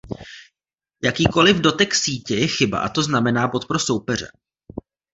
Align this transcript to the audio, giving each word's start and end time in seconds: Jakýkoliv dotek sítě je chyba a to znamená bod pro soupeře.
Jakýkoliv 1.03 1.57
dotek 1.57 1.95
sítě 1.95 2.35
je 2.35 2.47
chyba 2.47 2.79
a 2.79 2.89
to 2.89 3.03
znamená 3.03 3.47
bod 3.47 3.67
pro 3.67 3.79
soupeře. 3.79 4.31